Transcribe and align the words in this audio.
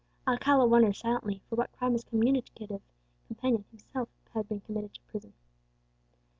Alcala 0.27 0.65
wondered 0.65 0.95
silently 0.95 1.43
for 1.47 1.55
what 1.57 1.71
crime 1.73 1.93
his 1.93 2.03
communicative 2.03 2.81
companion 3.27 3.63
had 3.69 3.81
himself 3.81 4.09
been 4.49 4.59
committed 4.61 4.95
to 4.95 5.01
prison. 5.01 5.31